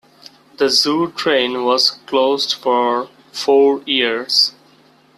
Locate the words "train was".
1.11-1.91